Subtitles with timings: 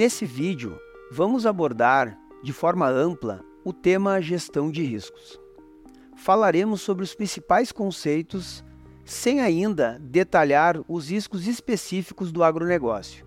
[0.00, 0.80] Nesse vídeo,
[1.10, 5.38] vamos abordar de forma ampla o tema gestão de riscos.
[6.16, 8.64] Falaremos sobre os principais conceitos,
[9.04, 13.26] sem ainda detalhar os riscos específicos do agronegócio.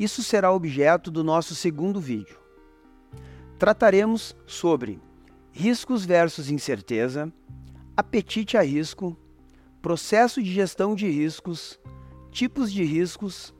[0.00, 2.38] Isso será objeto do nosso segundo vídeo.
[3.58, 4.98] Trataremos sobre
[5.52, 7.30] riscos versus incerteza,
[7.94, 9.14] apetite a risco,
[9.82, 11.78] processo de gestão de riscos,
[12.30, 13.52] tipos de riscos,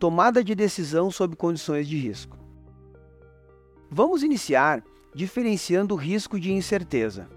[0.00, 2.38] tomada de decisão sob condições de risco.
[3.90, 4.82] Vamos iniciar
[5.14, 7.28] diferenciando o risco de incerteza.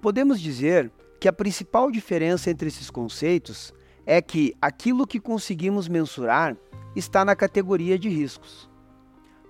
[0.00, 3.74] Podemos dizer que a principal diferença entre esses conceitos
[4.06, 6.56] é que aquilo que conseguimos mensurar
[6.94, 8.70] está na categoria de riscos.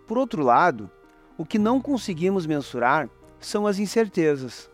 [0.07, 0.91] Por outro lado,
[1.37, 4.71] o que não conseguimos mensurar são as incertezas.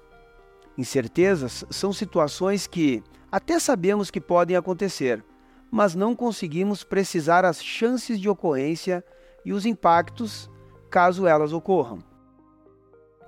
[0.79, 3.03] Incertezas são situações que
[3.33, 5.25] até sabemos que podem acontecer,
[5.70, 9.05] mas não conseguimos precisar as chances de ocorrência
[9.45, 10.50] e os impactos
[10.91, 11.98] caso elas ocorram.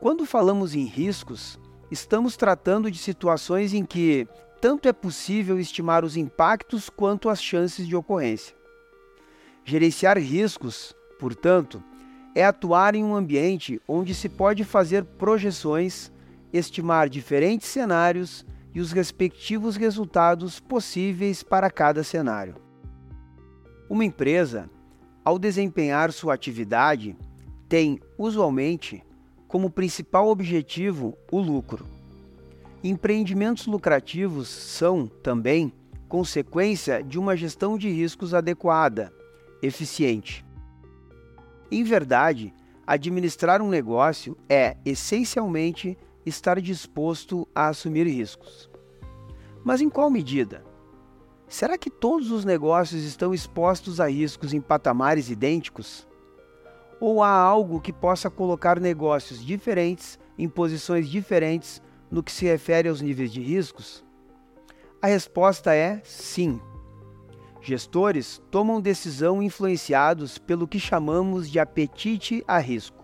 [0.00, 1.59] Quando falamos em riscos,
[1.91, 4.27] estamos tratando de situações em que
[4.61, 8.56] tanto é possível estimar os impactos quanto as chances de ocorrência.
[9.64, 11.83] Gerenciar riscos, portanto,
[12.34, 16.12] é atuar em um ambiente onde se pode fazer projeções,
[16.53, 18.44] estimar diferentes cenários
[18.75, 22.57] e os respectivos resultados possíveis para cada cenário.
[23.89, 24.69] Uma empresa,
[25.25, 27.17] ao desempenhar sua atividade,
[27.69, 29.03] tem, usualmente,
[29.47, 31.87] como principal objetivo o lucro.
[32.85, 35.73] Empreendimentos lucrativos são, também,
[36.09, 39.13] consequência de uma gestão de riscos adequada,
[39.63, 40.45] eficiente.
[41.71, 42.55] Em verdade,
[42.87, 48.71] administrar um negócio é, essencialmente, estar disposto a assumir riscos.
[49.65, 50.65] Mas em qual medida?
[51.49, 56.06] Será que todos os negócios estão expostos a riscos em patamares idênticos?
[57.00, 62.89] Ou há algo que possa colocar negócios diferentes em posições diferentes no que se refere
[62.89, 64.05] aos níveis de riscos?
[65.00, 66.60] A resposta é sim.
[67.60, 72.97] Gestores tomam decisão influenciados pelo que chamamos de apetite a risco.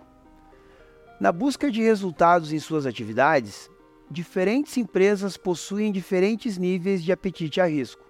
[1.20, 3.70] Na busca de resultados em suas atividades,
[4.10, 8.04] diferentes empresas possuem diferentes níveis de apetite a risco.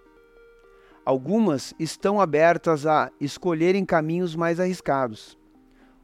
[1.04, 5.38] Algumas estão abertas a escolherem caminhos mais arriscados.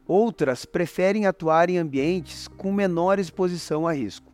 [0.07, 4.31] Outras preferem atuar em ambientes com menor exposição a risco.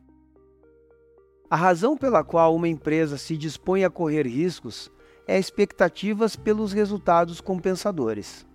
[1.49, 4.91] A razão pela qual uma empresa se dispõe a correr riscos
[5.25, 8.45] é expectativas pelos resultados compensadores.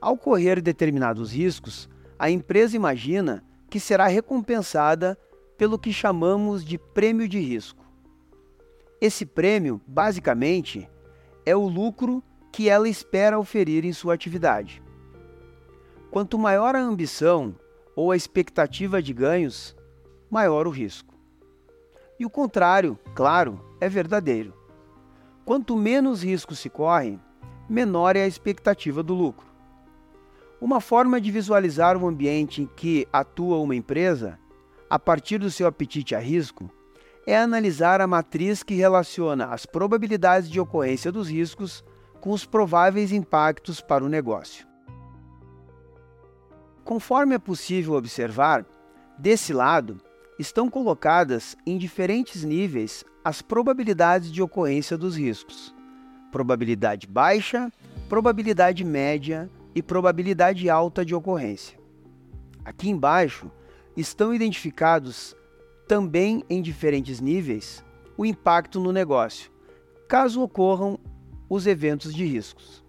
[0.00, 5.16] Ao correr determinados riscos, a empresa imagina que será recompensada
[5.56, 7.84] pelo que chamamos de prêmio de risco.
[9.00, 10.88] Esse prêmio, basicamente,
[11.46, 14.82] é o lucro que ela espera oferir em sua atividade.
[16.10, 17.54] Quanto maior a ambição
[17.94, 19.76] ou a expectativa de ganhos,
[20.30, 21.14] maior o risco.
[22.18, 24.52] E o contrário, claro, é verdadeiro.
[25.44, 27.18] Quanto menos risco se corre,
[27.68, 29.47] menor é a expectativa do lucro.
[30.60, 34.38] Uma forma de visualizar o ambiente em que atua uma empresa,
[34.90, 36.68] a partir do seu apetite a risco,
[37.24, 41.84] é analisar a matriz que relaciona as probabilidades de ocorrência dos riscos
[42.20, 44.66] com os prováveis impactos para o negócio.
[46.84, 48.66] Conforme é possível observar,
[49.16, 50.00] desse lado
[50.40, 55.72] estão colocadas em diferentes níveis as probabilidades de ocorrência dos riscos:
[56.32, 57.70] probabilidade baixa,
[58.08, 61.78] probabilidade média e probabilidade alta de ocorrência.
[62.64, 63.48] Aqui embaixo
[63.96, 65.36] estão identificados
[65.86, 67.84] também em diferentes níveis
[68.16, 69.52] o impacto no negócio,
[70.08, 70.98] caso ocorram
[71.48, 72.84] os eventos de riscos.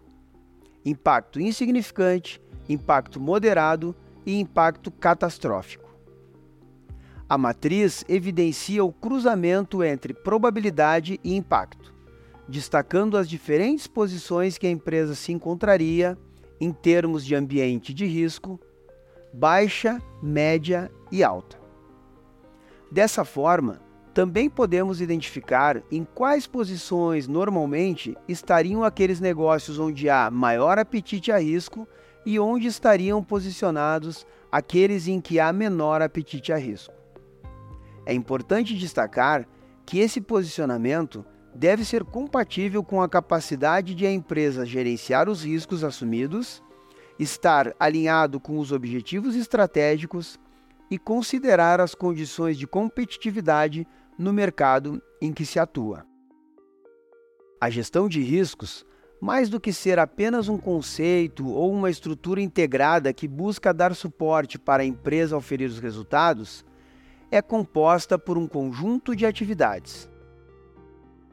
[0.83, 3.95] Impacto insignificante, impacto moderado
[4.25, 5.87] e impacto catastrófico.
[7.29, 11.93] A matriz evidencia o cruzamento entre probabilidade e impacto,
[12.47, 16.17] destacando as diferentes posições que a empresa se encontraria
[16.59, 18.59] em termos de ambiente de risco,
[19.33, 21.57] baixa, média e alta.
[22.91, 23.81] Dessa forma,
[24.13, 31.37] também podemos identificar em quais posições normalmente estariam aqueles negócios onde há maior apetite a
[31.37, 31.87] risco
[32.25, 36.93] e onde estariam posicionados aqueles em que há menor apetite a risco.
[38.05, 39.47] É importante destacar
[39.85, 41.23] que esse posicionamento
[41.53, 46.63] deve ser compatível com a capacidade de a empresa gerenciar os riscos assumidos,
[47.17, 50.39] estar alinhado com os objetivos estratégicos
[50.89, 53.85] e considerar as condições de competitividade
[54.17, 56.05] no mercado em que se atua.
[57.59, 58.85] A gestão de riscos
[59.21, 64.57] mais do que ser apenas um conceito ou uma estrutura integrada que busca dar suporte
[64.57, 66.65] para a empresa oferir os resultados,
[67.29, 70.09] é composta por um conjunto de atividades.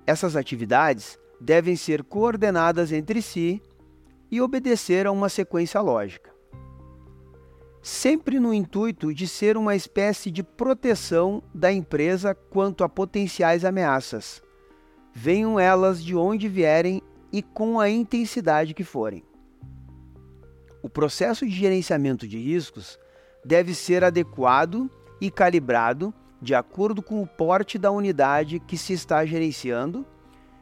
[0.07, 3.61] Essas atividades devem ser coordenadas entre si
[4.31, 6.31] e obedecer a uma sequência lógica.
[7.83, 14.43] Sempre no intuito de ser uma espécie de proteção da empresa quanto a potenciais ameaças,
[15.13, 19.25] venham elas de onde vierem e com a intensidade que forem.
[20.83, 22.99] O processo de gerenciamento de riscos
[23.45, 29.25] deve ser adequado e calibrado de acordo com o porte da unidade que se está
[29.25, 30.07] gerenciando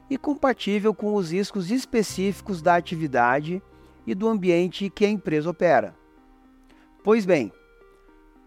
[0.08, 3.62] e compatível com os riscos específicos da atividade
[4.06, 5.94] e do ambiente que a empresa opera.
[7.02, 7.52] Pois bem,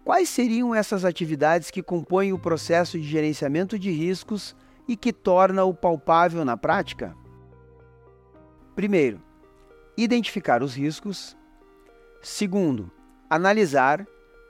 [0.03, 4.55] quais seriam essas atividades que compõem o processo de gerenciamento de riscos
[4.87, 7.15] e que torna-o palpável na prática?
[8.75, 9.19] Primeiro,
[9.97, 11.35] identificar os riscos.
[12.21, 12.91] Segundo,
[13.29, 14.07] analisar,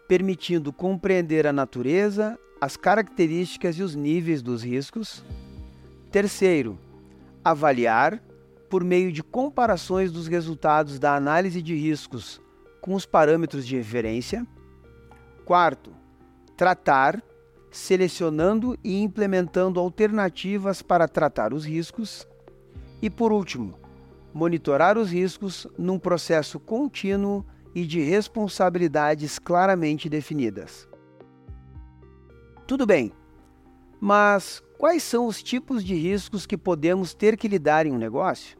[0.07, 5.23] permitindo compreender a natureza, as características e os níveis dos riscos.
[6.11, 6.79] Terceiro,
[7.43, 8.21] avaliar,
[8.69, 12.41] por meio de comparações dos resultados da análise de riscos
[12.81, 14.45] com os parâmetros de referência.
[15.45, 15.91] Quarto,
[16.55, 17.23] tratar,
[17.71, 22.27] selecionando e implementando alternativas para tratar os riscos.
[23.01, 23.79] E por último,
[24.33, 30.86] monitorar os riscos num processo contínuo e de responsabilidades claramente definidas.
[32.67, 33.13] Tudo bem,
[33.97, 38.57] mas quais são os tipos de riscos que podemos ter que lidar em um negócio?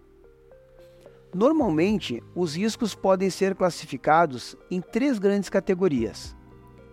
[1.36, 6.34] Normalmente, os riscos podem ser classificados em três grandes categorias: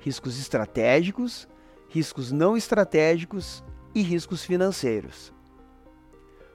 [0.01, 1.47] riscos estratégicos,
[1.89, 3.63] riscos não estratégicos
[3.95, 5.33] e riscos financeiros.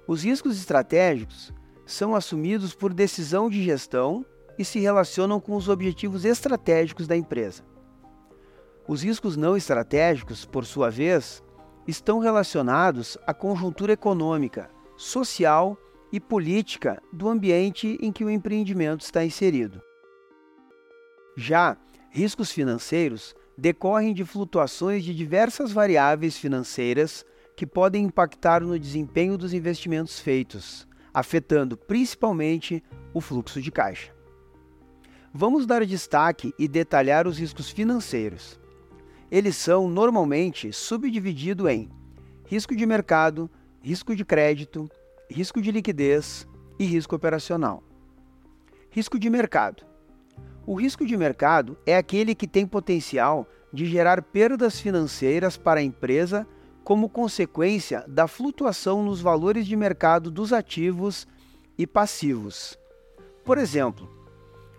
[0.05, 1.53] Os riscos estratégicos
[1.85, 4.25] são assumidos por decisão de gestão
[4.57, 7.68] e se relacionam com os objetivos estratégicos da empresa.
[8.89, 11.43] Os riscos não estratégicos, por sua vez,
[11.87, 15.77] estão relacionados à conjuntura econômica, social
[16.11, 19.79] e política do ambiente em que o empreendimento está inserido.
[21.37, 21.77] Já
[22.09, 27.23] riscos financeiros decorrem de flutuações de diversas variáveis financeiras
[27.55, 32.83] que podem impactar no desempenho dos investimentos feitos, afetando principalmente
[33.13, 34.11] o fluxo de caixa.
[35.31, 38.59] Vamos dar destaque e detalhar os riscos financeiros.
[39.31, 41.89] Eles são normalmente subdivididos em
[42.45, 43.49] risco de mercado,
[43.81, 44.89] risco de crédito,
[45.29, 46.47] risco de liquidez
[46.79, 47.83] e risco operacional.
[48.89, 49.85] Risco de mercado.
[50.65, 55.83] O risco de mercado é aquele que tem potencial de gerar perdas financeiras para a
[55.83, 56.47] empresa
[56.83, 61.27] como consequência da flutuação nos valores de mercado dos ativos
[61.77, 62.79] e passivos.
[63.45, 64.09] Por exemplo,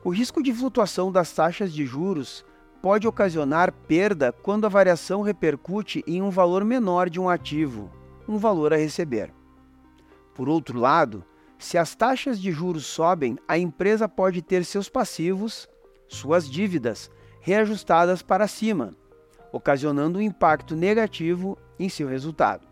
[0.02, 2.44] o risco de flutuação das taxas de juros
[2.80, 7.90] pode ocasionar perda quando a variação repercute em um valor menor de um ativo,
[8.26, 9.32] um valor a receber.
[10.34, 11.24] Por outro lado,
[11.58, 15.68] se as taxas de juros sobem, a empresa pode ter seus passivos,
[16.08, 18.94] suas dívidas, reajustadas para cima,
[19.52, 22.66] ocasionando um impacto negativo em seu resultado.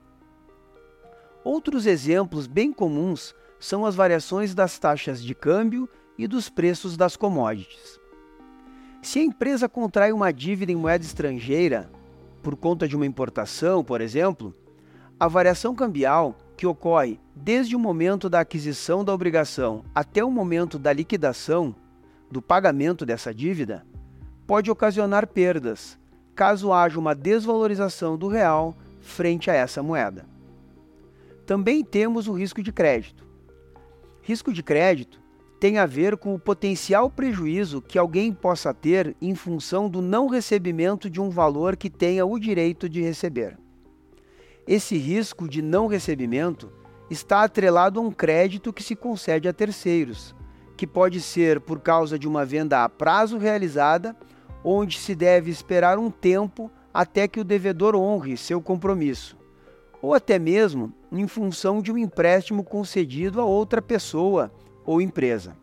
[1.44, 7.16] Outros exemplos bem comuns são as variações das taxas de câmbio e dos preços das
[7.16, 8.00] commodities.
[9.08, 11.90] Se a empresa contrai uma dívida em moeda estrangeira,
[12.42, 14.54] por conta de uma importação, por exemplo,
[15.18, 20.78] a variação cambial, que ocorre desde o momento da aquisição da obrigação até o momento
[20.78, 21.74] da liquidação
[22.30, 23.86] do pagamento dessa dívida,
[24.46, 25.98] pode ocasionar perdas,
[26.34, 30.26] caso haja uma desvalorização do real frente a essa moeda.
[31.46, 33.26] Também temos o risco de crédito.
[34.20, 35.18] Risco de crédito
[35.60, 40.28] tem a ver com o potencial prejuízo que alguém possa ter em função do não
[40.28, 43.58] recebimento de um valor que tenha o direito de receber.
[44.66, 46.70] Esse risco de não recebimento
[47.10, 50.34] está atrelado a um crédito que se concede a terceiros,
[50.76, 54.16] que pode ser por causa de uma venda a prazo realizada
[54.62, 59.36] onde se deve esperar um tempo até que o devedor honre seu compromisso,
[60.00, 64.52] ou até mesmo em função de um empréstimo concedido a outra pessoa
[64.88, 65.54] ou empresa.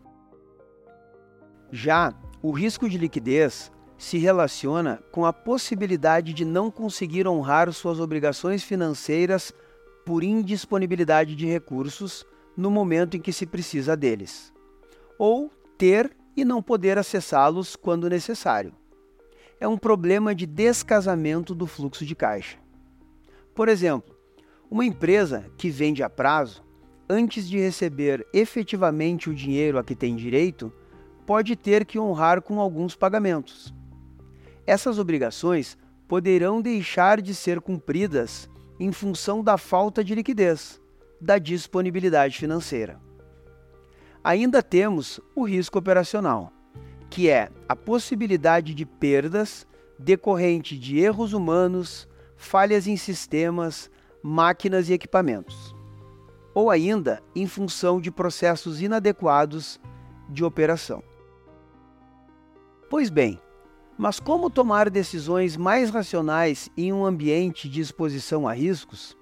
[1.72, 7.98] Já o risco de liquidez se relaciona com a possibilidade de não conseguir honrar suas
[7.98, 9.52] obrigações financeiras
[10.04, 12.24] por indisponibilidade de recursos
[12.56, 14.52] no momento em que se precisa deles,
[15.18, 18.72] ou ter e não poder acessá-los quando necessário
[19.58, 22.58] é um problema de descasamento do fluxo de caixa.
[23.54, 24.14] Por exemplo,
[24.70, 26.62] uma empresa que vende a prazo
[27.08, 30.72] antes de receber efetivamente o dinheiro a que tem direito,
[31.24, 33.74] pode ter que honrar com alguns pagamentos.
[34.66, 35.76] Essas obrigações
[36.08, 38.48] poderão deixar de ser cumpridas
[38.78, 40.80] em função da falta de liquidez,
[41.20, 43.00] da disponibilidade financeira.
[44.22, 46.52] Ainda temos o risco operacional,
[47.08, 49.66] que é a possibilidade de perdas
[49.98, 53.90] decorrente de erros humanos, falhas em sistemas,
[54.22, 55.75] máquinas e equipamentos,
[56.56, 59.78] ou ainda em função de processos inadequados
[60.26, 61.02] de operação.
[62.88, 63.38] Pois bem,
[63.98, 69.14] mas como tomar decisões mais racionais em um ambiente de exposição a riscos?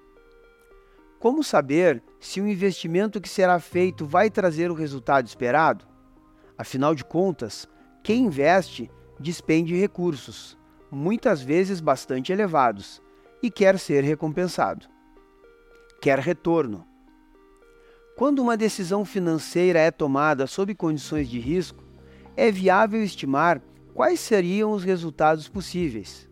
[1.19, 5.85] Como saber se o investimento que será feito vai trazer o resultado esperado?
[6.57, 7.67] Afinal de contas,
[8.01, 8.89] quem investe
[9.19, 10.57] despende recursos,
[10.89, 13.01] muitas vezes bastante elevados,
[13.43, 14.87] e quer ser recompensado.
[16.01, 16.94] Quer retorno.
[18.15, 21.83] Quando uma decisão financeira é tomada sob condições de risco,
[22.37, 23.61] é viável estimar
[23.93, 26.29] quais seriam os resultados possíveis.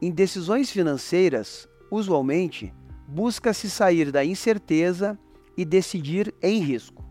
[0.00, 2.72] Em decisões financeiras, usualmente,
[3.06, 5.18] busca-se sair da incerteza
[5.58, 7.04] e decidir em risco.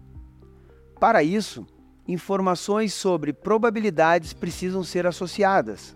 [1.00, 1.63] Para isso,
[2.07, 5.96] informações sobre probabilidades precisam ser associadas.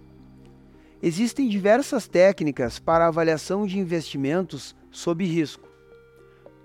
[1.01, 5.70] Existem diversas técnicas para avaliação de investimentos sob risco,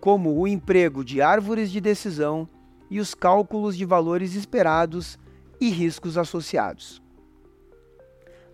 [0.06, 2.48] como o emprego de árvores de decisão
[2.88, 5.18] e os cálculos de valores esperados
[5.60, 7.02] e riscos associados.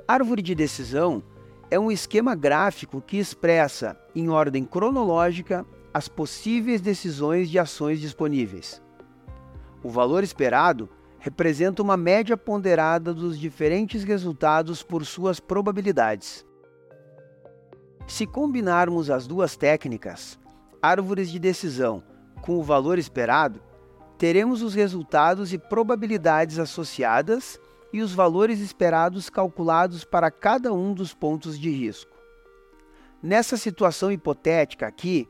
[0.09, 1.23] Árvore de decisão
[1.71, 8.81] é um esquema gráfico que expressa, em ordem cronológica, as possíveis decisões de ações disponíveis.
[9.83, 16.47] O valor esperado representa uma média ponderada dos diferentes resultados por suas probabilidades.
[18.07, 20.41] Se combinarmos as duas técnicas,
[20.83, 22.03] árvores de decisão
[22.43, 23.63] com o valor esperado,
[24.19, 27.61] teremos os resultados e probabilidades associadas
[27.93, 32.11] e os valores esperados calculados para cada um dos pontos de risco.
[33.23, 35.29] Nessa situação hipotética aqui,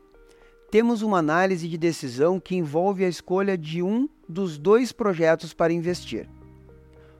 [0.70, 5.74] temos uma análise de decisão que envolve a escolha de um dos dois projetos para
[5.74, 6.26] investir.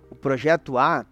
[0.08, 1.04] O projeto A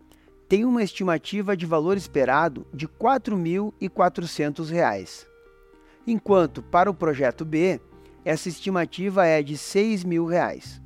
[0.49, 5.30] tem uma estimativa de valor esperado de R$ 4.400,
[6.11, 7.81] enquanto para o projeto B
[8.25, 10.81] essa estimativa é de 6 mil reais.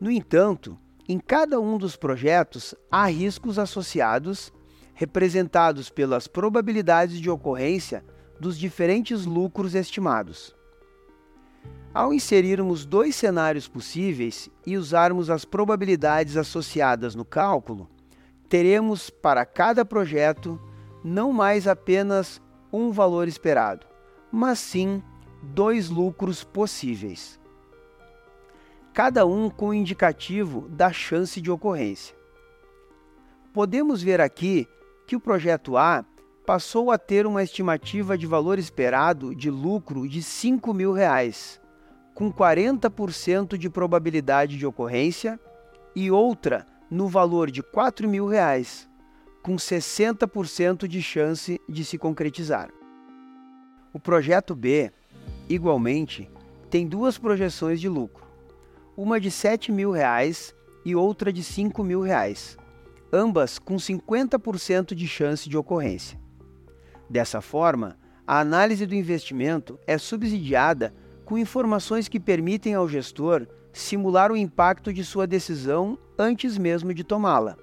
[0.00, 0.78] No entanto,
[1.08, 4.52] em cada um dos projetos há riscos associados,
[4.94, 8.04] representados pelas probabilidades de ocorrência
[8.40, 10.54] dos diferentes lucros estimados.
[11.92, 17.88] Ao inserirmos dois cenários possíveis e usarmos as probabilidades associadas no cálculo,
[18.48, 20.60] teremos para cada projeto
[21.04, 22.40] não mais apenas
[22.72, 23.89] um valor esperado,
[24.30, 25.02] mas sim
[25.42, 27.40] dois lucros possíveis,
[28.92, 32.14] cada um com o indicativo da chance de ocorrência.
[33.52, 34.68] Podemos ver aqui
[35.06, 36.04] que o projeto A
[36.46, 41.60] passou a ter uma estimativa de valor esperado de lucro de 5 mil reais,
[42.14, 45.38] com 40% de probabilidade de ocorrência,
[45.94, 48.88] e outra no valor de 4 mil reais,
[49.42, 52.70] com 60% de chance de se concretizar.
[53.92, 54.92] O projeto B
[55.50, 56.30] Igualmente,
[56.70, 58.24] tem duas projeções de lucro,
[58.96, 60.54] uma de 7 mil reais
[60.84, 62.56] e outra de 5 mil reais,
[63.12, 66.16] ambas com 50% de chance de ocorrência.
[67.08, 70.94] Dessa forma, a análise do investimento é subsidiada
[71.24, 77.02] com informações que permitem ao gestor simular o impacto de sua decisão antes mesmo de
[77.02, 77.56] tomá-la.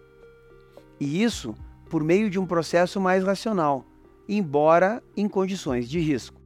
[0.99, 1.55] E isso
[1.89, 3.85] por meio de um processo mais racional,
[4.27, 6.39] embora em condições de risco.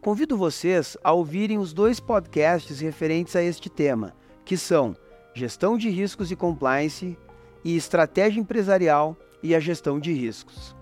[0.00, 4.96] Convido vocês a ouvirem os dois podcasts referentes a este tema, que são
[5.34, 7.18] Gestão de Riscos e Compliance
[7.64, 10.76] e Estratégia Empresarial e a Gestão de Riscos.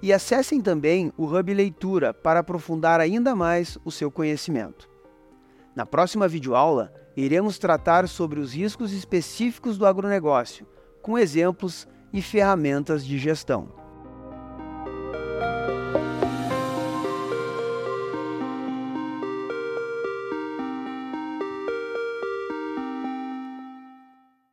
[0.00, 4.88] E acessem também o Hub Leitura para aprofundar ainda mais o seu conhecimento.
[5.74, 10.64] Na próxima videoaula, iremos tratar sobre os riscos específicos do agronegócio,
[11.02, 13.83] com exemplos e ferramentas de gestão.